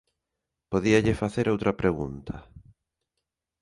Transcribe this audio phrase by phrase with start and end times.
[0.71, 2.35] Podíalle facer outra pregunta.